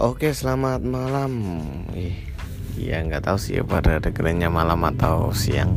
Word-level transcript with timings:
Oke, 0.00 0.32
selamat 0.32 0.80
malam. 0.80 1.44
Ih, 1.92 2.16
ya 2.72 3.04
nggak 3.04 3.20
tahu 3.20 3.36
sih 3.36 3.60
pada 3.60 4.00
dengernya 4.00 4.48
malam 4.48 4.80
atau 4.88 5.28
siang. 5.28 5.76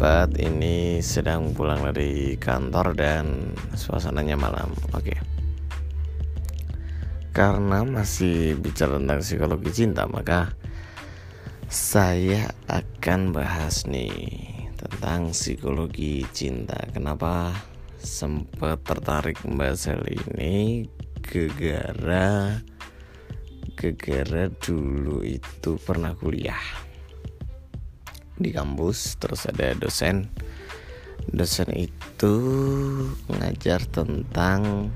But 0.00 0.40
ini 0.40 1.04
sedang 1.04 1.52
pulang 1.52 1.84
dari 1.84 2.40
kantor 2.40 2.96
dan 2.96 3.52
suasananya 3.76 4.40
malam. 4.40 4.72
Oke. 4.96 5.12
Karena 7.36 7.84
masih 7.84 8.56
bicara 8.56 8.96
tentang 8.96 9.20
psikologi 9.20 9.84
cinta, 9.84 10.08
maka 10.08 10.56
saya 11.68 12.48
akan 12.64 13.36
bahas 13.36 13.84
nih 13.84 14.40
tentang 14.80 15.36
psikologi 15.36 16.24
cinta. 16.32 16.80
Kenapa 16.96 17.52
sempat 18.00 18.80
tertarik 18.88 19.36
membahas 19.44 19.84
hal 19.92 20.00
ini? 20.08 20.88
Gegara 21.20 22.64
gara 23.96 24.52
dulu 24.52 25.24
itu 25.24 25.80
pernah 25.80 26.12
kuliah 26.12 26.60
di 28.40 28.50
kampus 28.50 29.20
terus 29.20 29.44
ada 29.44 29.76
dosen. 29.76 30.32
Dosen 31.30 31.68
itu 31.76 32.34
ngajar 33.28 33.84
tentang 33.92 34.88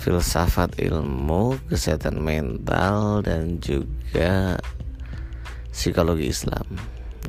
filsafat 0.00 0.80
ilmu 0.80 1.60
kesehatan 1.68 2.24
mental 2.24 3.20
dan 3.20 3.60
juga 3.60 4.56
psikologi 5.68 6.32
Islam. 6.32 6.64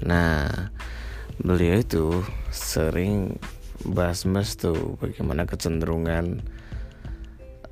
Nah 0.07 0.71
beliau 1.43 1.83
itu 1.83 2.23
sering 2.55 3.35
bahas-bahas 3.83 4.55
tuh 4.55 4.95
bagaimana 5.03 5.43
kecenderungan 5.43 6.39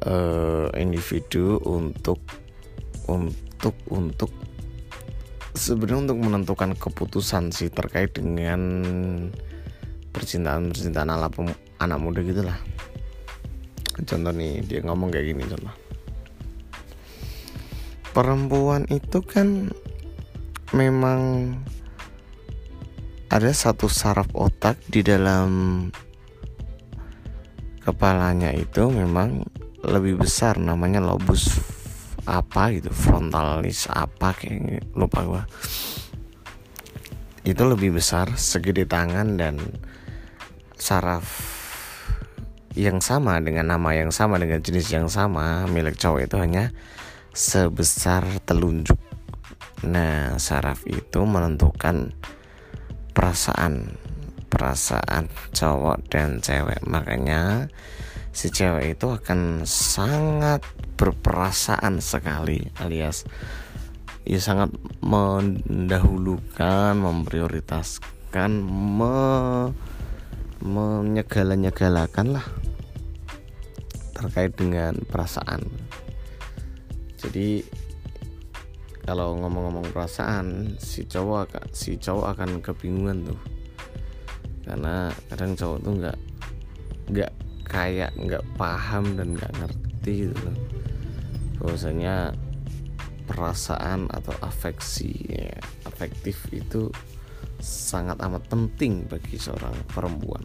uh, 0.04 0.68
individu 0.76 1.64
untuk 1.64 2.20
untuk 3.08 3.76
untuk 3.92 4.32
sebenarnya 5.54 6.10
untuk 6.10 6.20
menentukan 6.20 6.72
keputusan 6.78 7.54
sih 7.54 7.70
terkait 7.70 8.18
dengan 8.18 8.62
percintaan 10.14 10.74
percintaan 10.74 11.10
ala 11.14 11.30
anak 11.82 12.00
muda 12.00 12.22
gitulah 12.22 12.58
contoh 14.02 14.34
nih 14.34 14.66
dia 14.66 14.82
ngomong 14.82 15.14
kayak 15.14 15.34
gini 15.34 15.44
contoh. 15.46 15.76
Perempuan 18.14 18.86
itu 18.94 19.26
kan 19.26 19.74
memang 20.74 21.54
ada 23.34 23.50
satu 23.50 23.90
saraf 23.90 24.30
otak 24.38 24.78
di 24.86 25.02
dalam 25.02 25.50
kepalanya 27.82 28.54
itu 28.54 28.86
memang 28.94 29.42
lebih 29.82 30.22
besar 30.22 30.62
namanya 30.62 31.02
lobus 31.02 31.58
apa 32.24 32.72
gitu 32.72 32.90
frontalis 32.90 33.92
apa 33.92 34.32
kayak 34.36 34.96
lupa 34.96 35.20
gua. 35.28 35.44
Itu 37.44 37.68
lebih 37.68 38.00
besar 38.00 38.40
segede 38.40 38.88
tangan 38.88 39.36
dan 39.36 39.60
saraf 40.80 41.26
yang 42.74 43.04
sama 43.04 43.38
dengan 43.44 43.70
nama 43.70 43.94
yang 43.94 44.10
sama 44.10 44.42
dengan 44.42 44.58
jenis 44.64 44.90
yang 44.90 45.06
sama 45.06 45.70
milik 45.70 46.00
cowok 46.00 46.26
itu 46.26 46.36
hanya 46.42 46.74
sebesar 47.36 48.26
telunjuk. 48.48 48.98
Nah 49.86 50.40
saraf 50.40 50.88
itu 50.88 51.22
menentukan 51.28 52.16
perasaan 53.14 54.00
perasaan 54.50 55.30
cowok 55.54 55.98
dan 56.10 56.38
cewek. 56.42 56.82
Makanya 56.86 57.70
si 58.34 58.50
cewek 58.50 58.98
itu 58.98 59.08
akan 59.10 59.66
sangat 59.66 60.62
berperasaan 60.96 62.00
sekali 62.00 62.70
alias 62.80 63.26
ya 64.24 64.40
sangat 64.40 64.72
mendahulukan 65.04 66.96
memprioritaskan 66.96 68.64
me 68.64 69.72
menyegala-nyegalakan 70.64 72.40
lah 72.40 72.48
terkait 74.16 74.56
dengan 74.56 74.96
perasaan. 75.12 75.68
Jadi 77.20 77.68
kalau 79.04 79.36
ngomong-ngomong 79.36 79.92
perasaan 79.92 80.80
si 80.80 81.04
cowok 81.04 81.76
si 81.76 82.00
cowok 82.00 82.40
akan 82.40 82.64
kebingungan 82.64 83.28
tuh. 83.28 83.40
Karena 84.64 85.12
kadang 85.28 85.60
cowok 85.60 85.78
tuh 85.84 85.94
nggak 86.00 86.18
nggak 87.12 87.32
kayak 87.68 88.16
nggak 88.16 88.44
paham 88.56 89.20
dan 89.20 89.36
nggak 89.36 89.52
ngerti 89.60 90.32
gitu 90.32 90.36
bahwasanya 91.64 92.36
perasaan 93.24 94.12
atau 94.12 94.36
afeksi 94.44 95.16
ya, 95.32 95.56
afektif 95.88 96.44
itu 96.52 96.92
sangat 97.64 98.20
amat 98.20 98.44
penting 98.52 99.08
bagi 99.08 99.40
seorang 99.40 99.72
perempuan. 99.96 100.44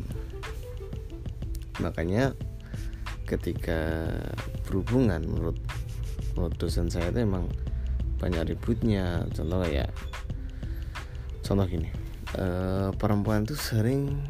Makanya 1.83 2.33
ketika 3.27 4.09
berhubungan 4.65 5.27
menurut 5.27 5.59
menurut 6.39 6.55
dosen 6.57 6.87
saya 6.87 7.11
itu 7.11 7.27
emang 7.27 7.51
banyak 8.23 8.55
ributnya. 8.55 9.27
Contoh 9.35 9.67
ya 9.67 9.91
contoh 11.49 11.65
gini 11.65 11.89
e, 12.37 12.47
perempuan 13.01 13.49
itu 13.49 13.57
sering 13.57 14.21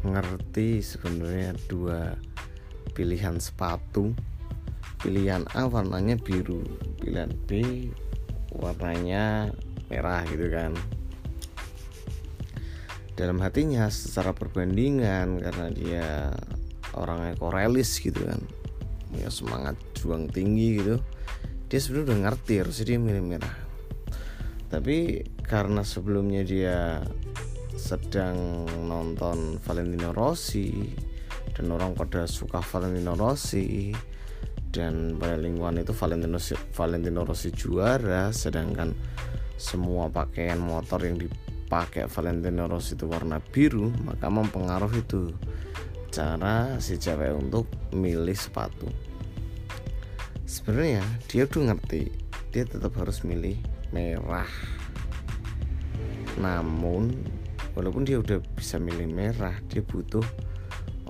ngerti 0.00 0.80
sebenarnya 0.80 1.52
dua 1.68 2.16
pilihan 2.96 3.36
sepatu 3.36 4.16
pilihan 5.02 5.42
A 5.58 5.66
warnanya 5.66 6.14
biru 6.14 6.62
pilihan 7.02 7.34
B 7.50 7.90
warnanya 8.54 9.50
merah 9.90 10.22
gitu 10.30 10.46
kan. 10.48 10.72
Dalam 13.12 13.42
hatinya 13.44 13.90
secara 13.92 14.32
perbandingan 14.32 15.42
karena 15.42 15.66
dia 15.74 16.08
orangnya 16.96 17.36
korelis 17.36 18.00
gitu 18.00 18.24
kan. 18.24 18.40
Punya 19.12 19.28
semangat 19.28 19.76
juang 19.98 20.30
tinggi 20.30 20.80
gitu. 20.80 20.96
Dia 21.68 21.78
sebenarnya 21.82 22.06
udah 22.08 22.18
ngerti 22.28 22.54
harus 22.62 22.80
dia 22.80 22.96
milih 22.96 23.24
merah. 23.24 23.56
Tapi 24.72 25.20
karena 25.44 25.84
sebelumnya 25.84 26.40
dia 26.46 27.04
sedang 27.76 28.64
nonton 28.88 29.60
Valentino 29.60 30.16
Rossi 30.16 30.96
dan 31.52 31.68
orang 31.68 31.92
pada 31.92 32.24
suka 32.24 32.64
Valentino 32.64 33.12
Rossi 33.12 33.92
dan 34.72 35.20
pada 35.20 35.36
lingkungan 35.36 35.84
itu 35.84 35.92
Valentino 35.92 36.40
Valentino 36.72 37.20
Rossi 37.28 37.52
juara 37.52 38.32
sedangkan 38.32 38.96
semua 39.60 40.08
pakaian 40.08 40.58
motor 40.58 41.04
yang 41.04 41.20
dipakai 41.20 42.08
Valentino 42.08 42.64
Rossi 42.64 42.96
itu 42.96 43.04
warna 43.04 43.38
biru 43.38 43.92
maka 44.02 44.32
mempengaruhi 44.32 45.04
itu 45.04 45.30
cara 46.08 46.80
si 46.80 46.96
cewek 46.96 47.36
untuk 47.36 47.68
milih 47.92 48.36
sepatu. 48.36 48.88
Sebenarnya 50.48 51.04
dia 51.28 51.48
tuh 51.48 51.68
ngerti 51.68 52.12
dia 52.52 52.64
tetap 52.68 52.96
harus 53.00 53.24
milih 53.24 53.56
merah. 53.92 54.48
Namun 56.36 57.12
walaupun 57.72 58.04
dia 58.04 58.20
udah 58.20 58.40
bisa 58.56 58.76
milih 58.76 59.08
merah 59.08 59.56
dia 59.68 59.80
butuh 59.80 60.24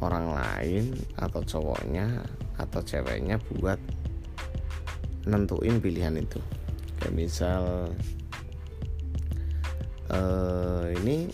orang 0.02 0.34
lain 0.34 0.94
atau 1.14 1.42
cowoknya 1.42 2.26
atau 2.60 2.80
ceweknya 2.84 3.40
buat 3.52 3.78
nentuin 5.26 5.78
pilihan 5.78 6.18
itu. 6.18 6.38
Kayak 6.98 7.14
misal 7.14 7.62
uh, 10.10 10.86
ini 11.02 11.30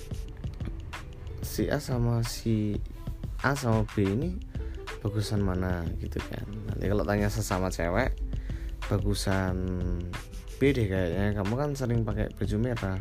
si 1.45 1.67
A 1.69 1.81
sama 1.83 2.23
si 2.23 2.79
A 3.43 3.53
sama 3.55 3.83
B 3.95 4.07
ini 4.07 4.31
bagusan 5.03 5.43
mana 5.43 5.87
gitu 6.03 6.19
kan. 6.31 6.47
Nanti 6.71 6.85
kalau 6.91 7.05
tanya 7.07 7.29
sesama 7.31 7.71
cewek 7.71 8.15
bagusan 8.89 9.57
B 10.59 10.75
deh 10.75 10.87
kayaknya. 10.89 11.39
Kamu 11.39 11.55
kan 11.55 11.71
sering 11.77 12.03
pakai 12.03 12.33
baju 12.35 12.57
merah. 12.59 12.99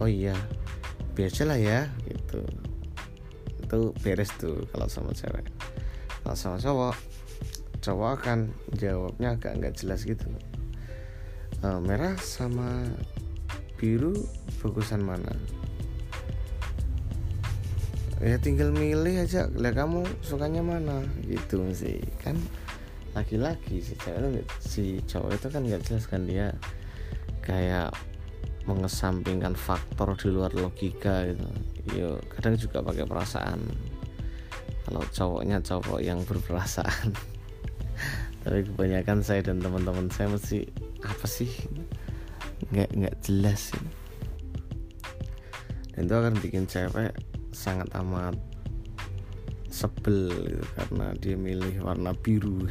Oh 0.00 0.10
iya 0.10 0.34
biasa 1.14 1.46
lah 1.46 1.58
ya 1.60 1.86
gitu. 2.08 2.42
Itu 3.62 3.94
beres 4.02 4.30
tuh 4.36 4.66
kalau 4.74 4.90
sama 4.90 5.14
cewek. 5.14 5.46
Kalau 6.24 6.36
sama 6.36 6.56
cowok 6.58 7.13
cowok 7.84 8.10
akan 8.24 8.38
jawabnya 8.72 9.36
agak 9.36 9.60
nggak 9.60 9.76
jelas 9.76 10.08
gitu. 10.08 10.24
E, 11.60 11.68
merah 11.84 12.16
sama 12.16 12.88
biru 13.76 14.16
bagusan 14.64 15.04
mana? 15.04 15.36
Ya 18.24 18.40
tinggal 18.40 18.72
milih 18.72 19.20
aja. 19.20 19.52
Lah 19.52 19.76
kamu 19.76 20.08
sukanya 20.24 20.64
mana? 20.64 21.04
Gitu 21.28 21.60
sih. 21.76 22.00
Kan 22.24 22.40
laki-laki 23.12 23.84
si 23.84 23.92
cewek 24.00 24.48
si 24.64 24.84
cowok 25.04 25.36
itu 25.36 25.46
kan 25.52 25.62
nggak 25.68 25.84
jelas 25.84 26.08
kan 26.08 26.24
dia 26.24 26.56
kayak 27.44 27.92
mengesampingkan 28.64 29.52
faktor 29.52 30.16
di 30.16 30.32
luar 30.32 30.56
logika 30.56 31.28
gitu. 31.28 31.44
Yo 31.92 32.16
kadang 32.32 32.56
juga 32.56 32.80
pakai 32.80 33.04
perasaan. 33.04 33.60
Kalau 34.88 35.04
cowoknya 35.12 35.60
cowok 35.60 36.00
yang 36.00 36.24
berperasaan 36.24 37.12
tapi 38.44 38.68
kebanyakan 38.68 39.24
saya 39.24 39.40
dan 39.40 39.58
teman-teman 39.58 40.12
saya 40.12 40.28
mesti 40.30 40.68
apa 41.02 41.26
sih? 41.26 41.50
Nggak 42.70 42.90
nggak 42.94 43.16
jelas 43.24 43.72
ini 43.74 44.04
dan 45.94 46.10
itu 46.10 46.14
akan 46.18 46.34
bikin 46.42 46.64
cewek 46.66 47.14
sangat 47.54 47.86
amat 48.02 48.34
sebel 49.70 50.30
gitu, 50.46 50.66
karena 50.74 51.14
dia 51.22 51.34
milih 51.38 51.86
warna 51.86 52.10
biru. 52.14 52.66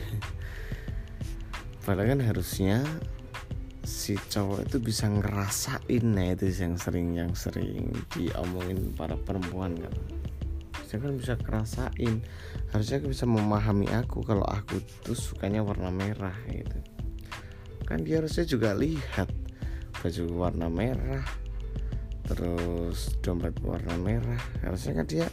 Padahal 1.84 2.16
kan 2.16 2.22
harusnya 2.24 2.84
si 3.84 4.16
cowok 4.16 4.68
itu 4.68 4.78
bisa 4.80 5.12
ngerasain 5.12 6.04
nah 6.08 6.32
itu 6.32 6.48
yang 6.56 6.80
sering 6.80 7.20
yang 7.20 7.32
sering 7.36 7.92
diomongin 8.16 8.96
para 8.96 9.20
perempuan 9.20 9.76
kan 9.76 9.92
saya 10.94 11.10
kan 11.10 11.18
bisa 11.18 11.34
kerasain. 11.42 12.22
Harusnya 12.70 13.02
bisa 13.02 13.26
memahami 13.26 13.90
aku 13.90 14.22
kalau 14.22 14.46
aku 14.46 14.78
tuh 15.02 15.18
sukanya 15.18 15.66
warna 15.66 15.90
merah 15.90 16.38
gitu. 16.46 16.78
Kan 17.90 18.06
dia 18.06 18.22
harusnya 18.22 18.46
juga 18.46 18.78
lihat 18.78 19.26
baju 19.98 20.24
warna 20.38 20.70
merah 20.70 21.26
terus 22.30 23.10
dompet 23.26 23.58
warna 23.66 23.98
merah. 23.98 24.38
Harusnya 24.62 25.02
kan 25.02 25.10
dia 25.10 25.26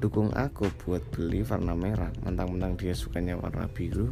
dukung 0.00 0.32
aku 0.32 0.72
buat 0.88 1.04
beli 1.12 1.44
warna 1.44 1.76
merah. 1.76 2.08
Mentang-mentang 2.24 2.80
dia 2.80 2.96
sukanya 2.96 3.36
warna 3.36 3.68
biru 3.68 4.08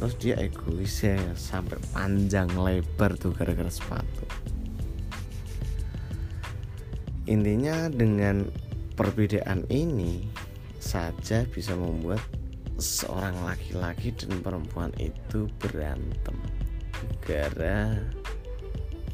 terus 0.00 0.16
dia 0.16 0.40
egois 0.40 0.96
ya 1.04 1.20
sampai 1.36 1.76
panjang 1.92 2.48
lebar 2.56 3.20
tuh 3.20 3.36
gara-gara 3.36 3.68
sepatu. 3.68 4.24
Intinya 7.28 7.92
dengan 7.92 8.61
perbedaan 8.92 9.64
ini 9.72 10.28
saja 10.82 11.46
bisa 11.48 11.72
membuat 11.78 12.20
seorang 12.76 13.36
laki-laki 13.46 14.12
dan 14.16 14.42
perempuan 14.42 14.90
itu 14.98 15.46
berantem. 15.62 16.36
Gara 17.22 17.94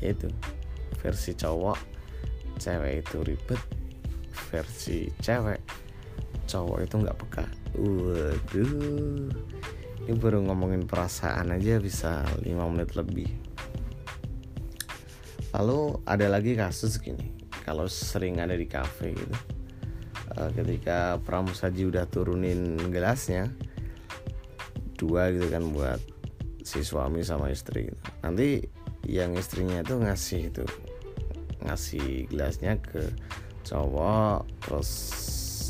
itu 0.01 0.31
versi 1.03 1.35
cowok 1.35 1.79
cewek 2.59 3.07
itu 3.07 3.17
ribet 3.23 3.61
versi 4.51 4.99
cewek 5.21 5.61
cowok 6.49 6.79
itu 6.85 6.95
nggak 6.99 7.19
peka. 7.19 7.47
Waduh 7.77 9.29
ini 10.09 10.17
baru 10.17 10.41
ngomongin 10.49 10.89
perasaan 10.89 11.53
aja 11.53 11.77
bisa 11.77 12.25
5 12.41 12.73
menit 12.73 12.97
lebih. 12.97 13.29
Lalu 15.53 16.01
ada 16.09 16.27
lagi 16.33 16.57
kasus 16.57 16.97
gini 16.97 17.37
kalau 17.69 17.85
sering 17.85 18.41
ada 18.41 18.57
di 18.57 18.65
cafe 18.65 19.13
gitu 19.13 19.58
uh, 20.37 20.51
ketika 20.53 21.17
pramusaji 21.23 21.89
udah 21.89 22.05
turunin 22.11 22.77
gelasnya 22.91 23.49
dua 24.99 25.31
gitu 25.31 25.47
kan 25.49 25.63
buat 25.71 26.03
si 26.67 26.83
suami 26.83 27.23
sama 27.25 27.49
istri 27.55 27.89
gitu. 27.89 28.01
nanti 28.21 28.61
yang 29.07 29.33
istrinya 29.39 29.81
itu 29.81 29.95
ngasih 29.97 30.53
itu 30.53 30.65
ngasih 31.65 32.29
gelasnya 32.29 32.77
ke 32.83 33.09
cowok 33.65 34.45
terus 34.67 34.91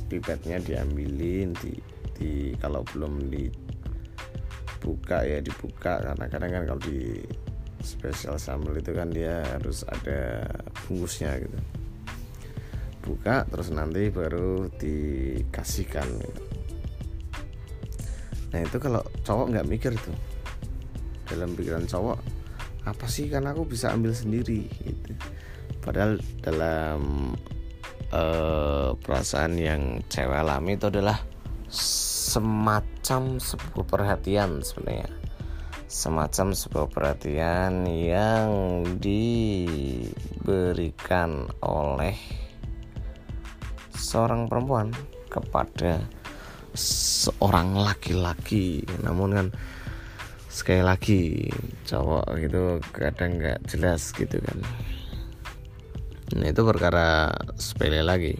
pipetnya 0.08 0.58
diambilin 0.58 1.52
di, 1.60 1.76
di 2.16 2.56
kalau 2.56 2.80
belum 2.88 3.28
dibuka 3.28 5.22
ya 5.22 5.38
dibuka 5.44 6.00
karena 6.00 6.24
kadang 6.26 6.50
kan 6.50 6.64
kalau 6.64 6.80
di 6.80 7.20
spesial 7.84 8.40
sambal 8.40 8.74
itu 8.74 8.90
kan 8.96 9.12
dia 9.12 9.44
harus 9.54 9.84
ada 9.86 10.48
bungkusnya 10.88 11.38
gitu 11.44 11.58
buka 13.08 13.48
terus 13.48 13.72
nanti 13.72 14.12
baru 14.12 14.68
dikasihkan 14.76 16.08
gitu. 16.20 16.42
nah 18.52 18.60
itu 18.60 18.76
kalau 18.76 19.00
cowok 19.24 19.46
nggak 19.56 19.68
mikir 19.68 19.92
tuh 19.96 20.16
dalam 21.28 21.56
pikiran 21.56 21.88
cowok 21.88 22.38
apa 22.88 23.04
sih? 23.04 23.28
Kan 23.28 23.44
aku 23.44 23.68
bisa 23.68 23.92
ambil 23.92 24.16
sendiri 24.16 24.64
gitu. 24.80 25.12
Padahal 25.84 26.16
dalam 26.40 27.32
uh, 28.12 28.96
perasaan 28.96 29.60
yang 29.60 30.00
cewek 30.08 30.40
alami 30.40 30.80
itu 30.80 30.88
adalah 30.88 31.20
semacam 31.68 33.36
sebuah 33.36 33.84
perhatian 33.84 34.64
sebenarnya. 34.64 35.12
Semacam 35.88 36.52
sebuah 36.52 36.92
perhatian 36.92 37.88
yang 37.88 38.84
diberikan 39.00 40.12
oleh 41.64 42.16
seorang 43.98 44.46
perempuan 44.46 44.94
kepada 45.28 46.00
seorang 46.78 47.74
laki-laki 47.74 48.86
namun 49.02 49.34
kan 49.34 49.46
sekali 50.48 50.82
lagi 50.82 51.50
cowok 51.84 52.24
gitu 52.40 52.78
kadang 52.94 53.42
nggak 53.42 53.60
jelas 53.66 54.14
gitu 54.14 54.38
kan 54.40 54.58
Nah 56.36 56.52
itu 56.52 56.60
perkara 56.60 57.32
sepele 57.56 58.04
lagi. 58.04 58.36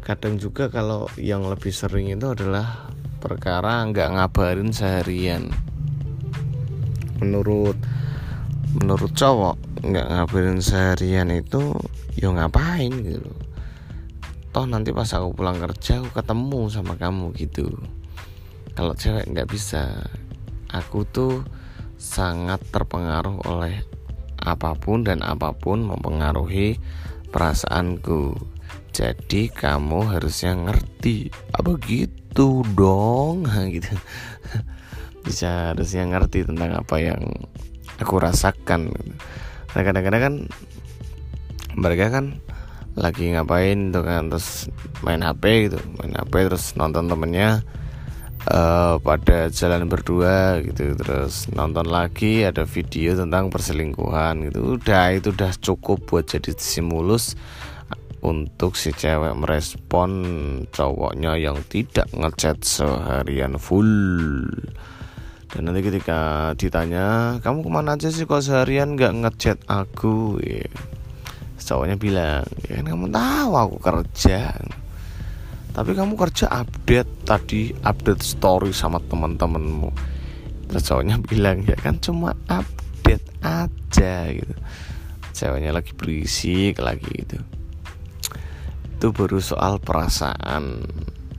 Kadang 0.00 0.40
juga 0.40 0.72
kalau 0.72 1.08
yang 1.20 1.44
lebih 1.44 1.72
sering 1.72 2.08
itu 2.08 2.32
adalah 2.32 2.88
perkara 3.20 3.84
nggak 3.84 4.16
ngabarin 4.16 4.72
seharian. 4.72 5.52
Menurut 7.20 7.76
menurut 8.80 9.12
cowok 9.12 9.60
nggak 9.84 10.08
ngabarin 10.08 10.60
seharian 10.64 11.28
itu 11.28 11.76
yo 12.16 12.32
ya 12.32 12.42
ngapain 12.42 12.90
gitu 13.04 13.43
toh 14.54 14.70
nanti 14.70 14.94
pas 14.94 15.10
aku 15.10 15.34
pulang 15.34 15.58
kerja 15.58 15.98
aku 15.98 16.14
ketemu 16.14 16.70
sama 16.70 16.94
kamu 16.94 17.34
gitu 17.34 17.74
kalau 18.78 18.94
cewek 18.94 19.26
nggak 19.26 19.50
bisa 19.50 20.06
aku 20.70 21.02
tuh 21.10 21.42
sangat 21.98 22.62
terpengaruh 22.70 23.42
oleh 23.50 23.82
apa 24.44 24.76
pun 24.76 25.02
dan 25.02 25.24
apa 25.24 25.56
pun 25.56 25.80
mempengaruhi 25.88 26.76
perasaanku. 27.32 28.36
Jadi 28.94 29.50
kamu 29.50 30.14
harusnya 30.14 30.54
ngerti. 30.54 31.32
Apa 31.50 31.74
gitu 31.82 32.62
dong? 32.76 33.48
gitu. 33.74 33.90
Bisa 35.24 35.74
harusnya 35.74 36.06
ngerti 36.06 36.46
tentang 36.46 36.78
apa 36.78 37.00
yang 37.00 37.22
aku 37.98 38.20
rasakan. 38.20 38.92
Nah, 39.74 39.82
kadang-kadang 39.82 40.22
kan 40.22 40.34
mereka 41.74 42.12
kan 42.14 42.38
lagi 42.94 43.34
ngapain 43.34 43.90
tuh 43.90 44.06
kan 44.06 44.30
terus 44.30 44.70
main 45.02 45.22
HP 45.22 45.70
gitu, 45.70 45.78
main 45.98 46.14
HP 46.14 46.32
terus 46.46 46.78
nonton 46.78 47.10
temennya 47.10 47.66
uh, 48.50 49.02
pada 49.02 49.50
jalan 49.50 49.90
berdua 49.90 50.62
gitu 50.62 50.94
terus 50.94 51.50
nonton 51.50 51.90
lagi 51.90 52.46
ada 52.46 52.62
video 52.62 53.18
tentang 53.18 53.50
perselingkuhan 53.50 54.50
gitu. 54.50 54.78
Udah 54.78 55.10
itu 55.14 55.34
udah 55.34 55.52
cukup 55.58 56.06
buat 56.06 56.30
jadi 56.30 56.54
stimulus 56.54 57.34
untuk 58.24 58.72
si 58.78 58.88
cewek 58.88 59.36
merespon 59.36 60.10
cowoknya 60.72 61.36
yang 61.36 61.60
tidak 61.68 62.08
ngechat 62.16 62.64
seharian 62.64 63.60
full. 63.60 64.48
Dan 65.52 65.70
nanti 65.70 65.86
ketika 65.86 66.50
ditanya 66.58 67.38
kamu 67.44 67.62
ke 67.62 67.70
mana 67.70 67.94
aja 67.94 68.10
sih 68.10 68.26
kok 68.26 68.42
seharian 68.42 68.96
nggak 68.96 69.12
ngechat 69.22 69.58
aku? 69.68 70.40
Ya. 70.40 70.66
Cowoknya 71.58 71.96
bilang 71.98 72.42
ya 72.66 72.80
kan 72.80 72.86
kamu 72.90 73.06
tahu 73.10 73.52
aku 73.54 73.76
kerja. 73.78 74.54
Tapi 75.74 75.90
kamu 75.90 76.14
kerja 76.14 76.46
update 76.54 77.26
tadi 77.26 77.74
update 77.82 78.22
story 78.22 78.70
sama 78.70 79.02
teman-temanmu. 79.02 79.90
Terus 80.70 80.84
cowoknya 80.86 81.18
bilang 81.18 81.66
ya 81.66 81.74
kan 81.74 81.98
cuma 81.98 82.34
update 82.46 83.26
aja 83.42 84.30
gitu. 84.30 84.54
Ceweknya 85.34 85.74
lagi 85.74 85.90
berisik 85.98 86.78
lagi 86.78 87.10
gitu. 87.26 87.42
Itu 88.94 89.10
baru 89.10 89.42
soal 89.42 89.82
perasaan 89.82 90.86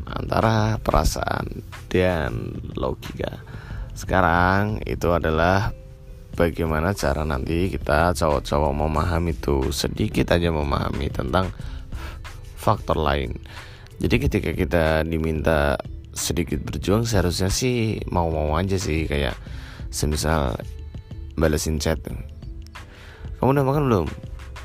antara 0.03 0.83
perasaan 0.83 1.63
dan 1.87 2.59
logika. 2.75 3.39
Sekarang 3.95 4.83
itu 4.83 5.15
adalah 5.15 5.71
bagaimana 6.35 6.91
cara 6.91 7.23
nanti 7.23 7.71
kita 7.71 8.11
cowok-cowok 8.13 8.73
memahami 8.75 9.31
itu. 9.33 9.71
Sedikit 9.71 10.35
aja 10.35 10.51
memahami 10.51 11.07
tentang 11.09 11.49
faktor 12.59 12.99
lain. 12.99 13.39
Jadi 14.03 14.15
ketika 14.27 14.51
kita 14.51 14.85
diminta 15.07 15.79
sedikit 16.11 16.59
berjuang 16.63 17.07
seharusnya 17.07 17.47
sih 17.47 18.03
mau-mau 18.11 18.53
aja 18.59 18.75
sih. 18.75 19.07
Kayak 19.07 19.39
semisal 19.87 20.59
balesin 21.39 21.79
chat. 21.79 22.03
Kamu 23.39 23.55
udah 23.55 23.65
makan 23.65 23.83
belum? 23.87 24.07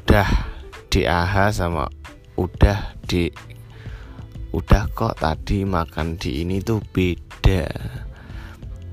Dah 0.04 0.26
di 0.90 1.06
AH 1.06 1.54
sama 1.54 1.86
udah 2.34 2.98
di 3.06 3.30
udah 4.50 4.90
kok 4.90 5.22
tadi 5.22 5.62
makan 5.62 6.18
di 6.18 6.42
ini 6.42 6.58
tuh 6.58 6.82
beda 6.82 7.70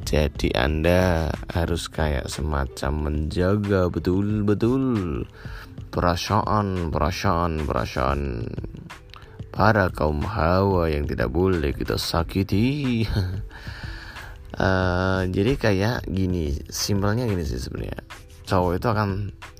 jadi 0.07 0.55
anda 0.55 1.27
harus 1.51 1.91
kayak 1.91 2.31
semacam 2.31 3.11
menjaga 3.11 3.91
betul-betul 3.91 5.27
perasaan 5.91 6.87
perasaan 6.95 7.67
perasaan 7.67 8.47
para 9.51 9.91
kaum 9.91 10.23
hawa 10.23 10.87
yang 10.87 11.11
tidak 11.11 11.27
boleh 11.27 11.75
kita 11.75 11.99
sakiti. 11.99 13.03
Uh, 14.55 15.27
jadi 15.35 15.59
kayak 15.59 16.07
gini 16.07 16.55
simpelnya 16.71 17.27
gini 17.27 17.43
sih 17.43 17.59
sebenarnya. 17.59 17.99
Cowok 18.47 18.79
itu 18.79 18.87
akan 18.87 19.09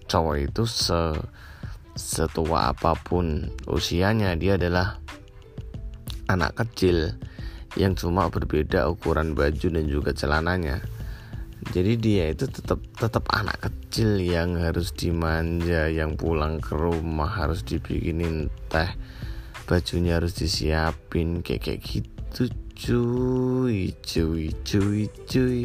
cowok 0.08 0.36
itu 0.48 0.64
se 0.64 1.12
setua 2.00 2.72
apa 2.72 2.96
pun 2.96 3.52
usianya 3.68 4.40
dia 4.40 4.56
adalah 4.56 4.96
anak 6.32 6.56
kecil 6.56 7.20
yang 7.78 7.94
cuma 7.94 8.28
berbeda 8.34 8.90
ukuran 8.90 9.38
baju 9.38 9.68
dan 9.70 9.86
juga 9.86 10.12
celananya. 10.12 10.82
Jadi 11.68 11.94
dia 12.00 12.26
itu 12.32 12.50
tetap 12.50 12.82
tetap 12.98 13.28
anak 13.34 13.70
kecil 13.70 14.18
yang 14.18 14.58
harus 14.58 14.94
dimanja 14.96 15.90
yang 15.92 16.18
pulang 16.18 16.58
ke 16.58 16.74
rumah 16.74 17.28
harus 17.28 17.62
dibikinin 17.62 18.48
teh 18.72 18.88
bajunya 19.68 20.16
harus 20.16 20.38
disiapin 20.38 21.44
kayak 21.44 21.68
kayak 21.68 21.82
gitu 21.84 22.50
cuy 22.78 23.94
cuy 24.02 24.54
cuy 24.66 25.02
cuy. 25.30 25.62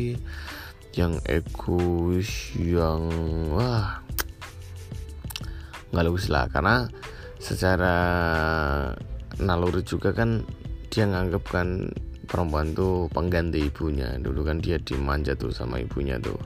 Yang 0.92 1.24
egois 1.24 2.52
yang 2.60 3.08
wah 3.56 4.04
nggak 5.92 6.04
lulus 6.04 6.28
lah. 6.28 6.50
Karena 6.52 6.84
secara 7.40 7.96
naluri 9.40 9.80
juga 9.86 10.12
kan 10.12 10.44
dia 10.92 11.08
nganggap 11.08 11.48
kan 11.48 11.88
perempuan 12.28 12.76
tuh 12.76 13.08
pengganti 13.08 13.72
ibunya. 13.72 14.12
Dulu 14.20 14.44
kan 14.44 14.60
dia 14.60 14.76
dimanja 14.76 15.32
tuh 15.32 15.48
sama 15.48 15.80
ibunya 15.80 16.20
tuh. 16.20 16.36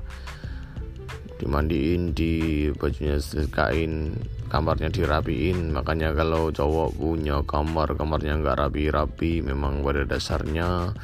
Dimandiin 1.42 2.14
di 2.14 2.70
bajunya 2.78 3.18
kain 3.50 4.14
kamarnya 4.46 4.88
dirapiin. 4.94 5.74
Makanya 5.74 6.14
kalau 6.14 6.54
cowok 6.54 6.94
punya 6.94 7.42
kamar 7.42 7.98
kamarnya 7.98 8.38
nggak 8.38 8.56
rapi-rapi 8.62 9.42
memang 9.42 9.82
pada 9.82 10.06
dasarnya 10.06 10.94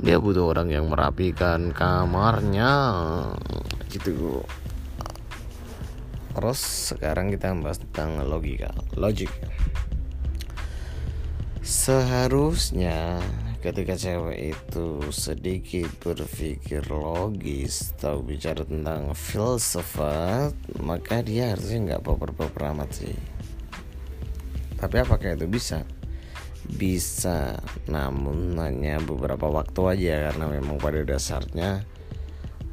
dia 0.00 0.16
butuh 0.16 0.50
orang 0.50 0.74
yang 0.74 0.90
merapikan 0.90 1.70
kamarnya. 1.70 2.72
Gitu. 3.86 4.42
Terus 6.34 6.60
sekarang 6.94 7.30
kita 7.30 7.54
membahas 7.54 7.78
tentang 7.86 8.18
logika, 8.26 8.74
logik. 8.98 9.30
Seharusnya 11.70 13.22
ketika 13.62 13.94
cewek 13.94 14.58
itu 14.58 15.06
sedikit 15.14 15.86
berpikir 16.02 16.82
logis 16.90 17.94
tahu 17.94 18.26
bicara 18.26 18.66
tentang 18.66 19.14
filsafat 19.14 20.50
maka 20.82 21.22
dia 21.22 21.54
harusnya 21.54 21.94
nggak 21.94 22.02
baper-baper 22.02 22.74
amat 22.74 22.90
sih. 22.90 23.14
Tapi 24.82 24.96
apakah 24.98 25.38
itu 25.38 25.46
bisa? 25.46 25.86
Bisa 26.66 27.54
namun 27.86 28.58
hanya 28.58 28.98
beberapa 28.98 29.46
waktu 29.46 29.94
aja 29.94 30.14
karena 30.26 30.50
memang 30.50 30.74
pada 30.74 31.06
dasarnya 31.06 31.86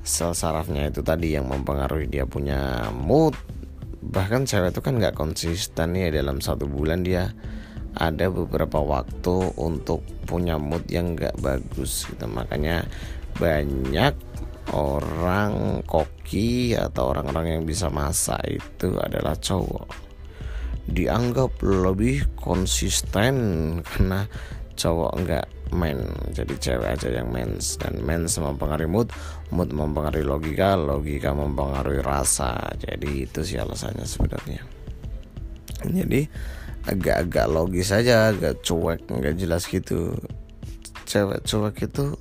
sel 0.02 0.34
sarafnya 0.34 0.90
itu 0.90 1.06
tadi 1.06 1.38
yang 1.38 1.46
mempengaruhi 1.46 2.10
dia 2.10 2.26
punya 2.26 2.90
mood. 2.90 3.38
Bahkan 4.02 4.50
cewek 4.50 4.74
itu 4.74 4.82
kan 4.82 4.98
nggak 4.98 5.14
konsisten 5.14 5.94
ya 5.94 6.10
dalam 6.10 6.42
satu 6.42 6.66
bulan 6.66 7.06
dia 7.06 7.30
ada 7.98 8.30
beberapa 8.30 8.80
waktu 8.80 9.58
untuk 9.58 10.06
punya 10.30 10.62
mood 10.62 10.86
yang 10.88 11.18
nggak 11.18 11.38
bagus 11.42 12.06
gitu. 12.08 12.26
Makanya 12.30 12.86
banyak 13.38 14.14
orang 14.74 15.82
koki 15.88 16.76
atau 16.76 17.16
orang-orang 17.16 17.60
yang 17.60 17.64
bisa 17.64 17.88
masak 17.88 18.42
itu 18.46 18.98
adalah 19.00 19.34
cowok. 19.40 19.88
Dianggap 20.88 21.60
lebih 21.64 22.24
konsisten 22.40 23.36
karena 23.84 24.24
cowok 24.78 25.12
nggak 25.26 25.48
men 25.76 26.00
jadi 26.32 26.54
cewek 26.56 26.90
aja 26.96 27.10
yang 27.12 27.28
mens 27.28 27.76
dan 27.76 28.00
mens 28.00 28.40
mempengaruhi 28.40 28.88
mood 28.88 29.12
mood 29.52 29.76
mempengaruhi 29.76 30.24
logika 30.24 30.80
logika 30.80 31.36
mempengaruhi 31.36 32.00
rasa. 32.00 32.72
Jadi 32.80 33.28
itu 33.28 33.44
sih 33.44 33.60
alasannya 33.60 34.08
sebenarnya. 34.08 34.64
Jadi 35.84 36.22
agak-agak 36.88 37.52
logis 37.52 37.92
aja 37.92 38.32
agak 38.32 38.64
cuek 38.64 39.04
nggak 39.12 39.36
jelas 39.36 39.68
gitu. 39.68 40.16
Cewek 41.04 41.44
cuek 41.44 41.76
itu 41.88 42.16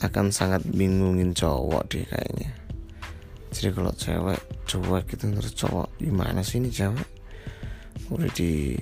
akan 0.00 0.32
sangat 0.32 0.64
bingungin 0.72 1.36
cowok 1.36 1.84
deh 1.92 2.04
kayaknya. 2.08 2.50
Jadi 3.52 3.68
kalau 3.76 3.92
cewek 3.92 4.40
cuek 4.64 5.04
gitu 5.12 5.24
terus 5.36 5.54
cowok 5.56 5.88
gimana 6.00 6.40
sih 6.40 6.60
ini 6.64 6.72
cewek? 6.72 7.08
Udah 8.08 8.30
di 8.32 8.76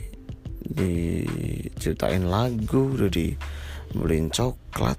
diceritain 0.66 2.26
lagu 2.26 2.98
udah 2.98 3.06
dibeliin 3.06 4.34
coklat 4.34 4.98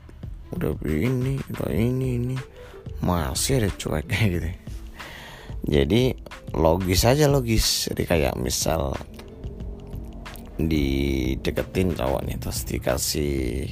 udah 0.55 0.71
beli 0.79 1.07
ini 1.07 1.33
udah 1.55 1.71
ini 1.71 2.07
ini. 2.19 2.37
Masih 2.99 3.63
ada 3.63 3.69
cuek 3.71 4.05
kayak 4.11 4.29
gitu. 4.35 4.49
Jadi 5.67 6.15
logis 6.55 7.03
aja 7.03 7.27
logis. 7.27 7.91
Jadi 7.91 8.03
kayak 8.07 8.39
misal 8.39 8.95
dideketin 10.57 11.93
cowok 11.93 12.21
nih 12.25 12.37
terus 12.41 12.65
dikasih 12.65 13.69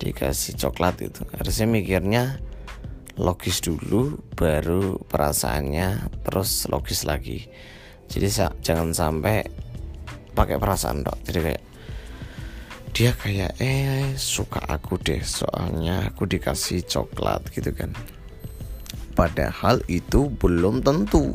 dikasih 0.00 0.58
coklat 0.58 0.98
itu 1.04 1.22
harusnya 1.36 1.66
mikirnya 1.68 2.42
logis 3.20 3.60
dulu 3.60 4.16
baru 4.32 4.96
perasaannya 5.04 6.08
terus 6.24 6.64
logis 6.72 7.04
lagi. 7.04 7.44
Jadi 8.08 8.28
jangan 8.60 8.92
sampai 8.92 9.44
pakai 10.32 10.56
perasaan 10.56 11.04
dok. 11.04 11.18
Jadi 11.28 11.38
kayak 11.40 11.62
dia 12.92 13.10
kayak 13.16 13.52
eh 13.60 14.12
suka 14.20 14.60
aku 14.68 15.00
deh 15.00 15.20
soalnya 15.24 16.12
aku 16.12 16.28
dikasih 16.28 16.84
coklat 16.84 17.40
gitu 17.52 17.72
kan. 17.72 17.92
Padahal 19.12 19.84
itu 19.88 20.32
belum 20.32 20.80
tentu. 20.80 21.32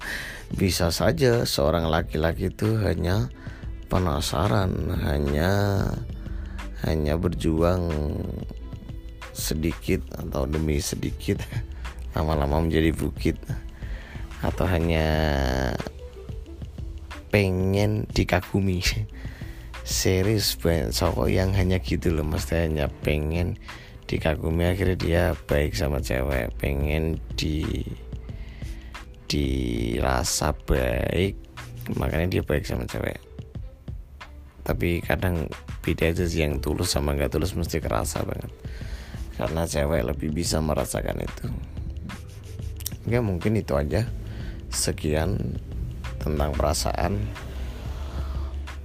Bisa 0.60 0.92
saja 0.92 1.48
seorang 1.48 1.88
laki-laki 1.88 2.52
itu 2.52 2.78
hanya 2.84 3.32
penasaran 3.94 4.90
hanya 5.06 5.86
hanya 6.82 7.14
berjuang 7.14 7.86
sedikit 9.30 10.02
atau 10.18 10.50
demi 10.50 10.82
sedikit 10.82 11.38
lama-lama 12.18 12.58
menjadi 12.58 12.90
bukit 12.90 13.38
atau 14.42 14.66
hanya 14.66 15.06
pengen 17.30 18.10
dikagumi. 18.10 18.82
Serius 19.86 20.58
banyak 20.58 20.90
yang 21.30 21.54
hanya 21.54 21.78
gitu 21.78 22.10
loh 22.10 22.26
mesti 22.26 22.66
hanya 22.66 22.90
pengen 23.06 23.54
dikagumi 24.10 24.74
akhirnya 24.74 24.96
dia 24.98 25.24
baik 25.46 25.76
sama 25.76 26.02
cewek 26.02 26.50
pengen 26.56 27.20
di 27.36 27.84
dirasa 29.28 30.56
baik 30.64 31.36
makanya 32.00 32.40
dia 32.40 32.42
baik 32.44 32.64
sama 32.64 32.88
cewek 32.88 33.33
tapi 34.64 35.04
kadang 35.04 35.52
beda 35.84 36.16
aja 36.16 36.24
sih 36.24 36.40
yang 36.40 36.56
tulus 36.64 36.96
sama 36.96 37.12
nggak 37.12 37.36
tulus 37.36 37.52
mesti 37.52 37.84
kerasa 37.84 38.24
banget. 38.24 38.48
Karena 39.36 39.68
cewek 39.68 40.08
lebih 40.08 40.32
bisa 40.32 40.64
merasakan 40.64 41.20
itu. 41.20 41.46
Ya 43.04 43.20
mungkin 43.20 43.60
itu 43.60 43.76
aja. 43.76 44.08
Sekian 44.72 45.60
tentang 46.16 46.56
perasaan. 46.56 47.20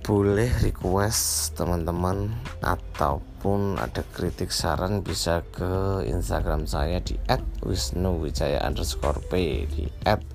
Boleh 0.03 0.50
request 0.65 1.53
teman-teman 1.53 2.33
ataupun 2.59 3.77
ada 3.77 4.01
kritik 4.12 4.50
saran 4.50 5.05
bisa 5.05 5.45
ke 5.53 6.01
Instagram 6.03 6.65
saya 6.65 6.98
di 7.00 7.13
@wisnuwijaya 7.62 8.59
underscore 8.65 9.21
p 9.29 9.63
di 9.69 9.86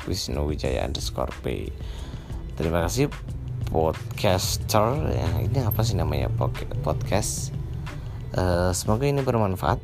@wisnuwijaya 0.07 0.87
underscore 0.87 1.35
p 1.43 1.75
terima 2.55 2.87
kasih 2.87 3.11
podcaster 3.75 5.11
ya 5.11 5.29
ini 5.43 5.67
apa 5.67 5.83
sih 5.83 5.99
namanya 5.99 6.31
podcast 6.87 7.51
uh, 8.39 8.71
semoga 8.71 9.11
ini 9.11 9.19
bermanfaat 9.27 9.83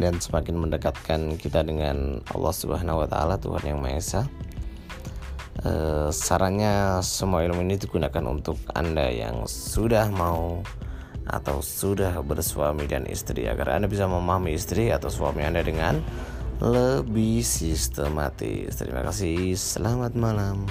dan 0.00 0.16
semakin 0.16 0.56
mendekatkan 0.56 1.36
kita 1.36 1.60
dengan 1.60 2.24
Allah 2.32 2.54
Subhanahu 2.56 3.04
Wa 3.04 3.08
Taala 3.12 3.36
Tuhan 3.36 3.76
yang 3.76 3.78
Maha 3.84 4.00
Esa 4.00 4.22
Eh, 5.58 6.10
sarannya 6.14 7.02
semua 7.02 7.42
ilmu 7.42 7.66
ini 7.66 7.74
digunakan 7.74 8.22
untuk 8.30 8.62
Anda 8.70 9.10
yang 9.10 9.50
sudah 9.50 10.06
mau 10.14 10.62
atau 11.26 11.58
sudah 11.58 12.22
bersuami 12.22 12.86
dan 12.86 13.10
istri 13.10 13.50
agar 13.50 13.74
Anda 13.74 13.90
bisa 13.90 14.06
memahami 14.06 14.54
istri 14.54 14.94
atau 14.94 15.10
suami 15.10 15.42
Anda 15.42 15.66
dengan 15.66 15.98
lebih 16.62 17.42
sistematis. 17.42 18.78
Terima 18.78 19.02
kasih. 19.02 19.58
Selamat 19.58 20.14
malam. 20.14 20.62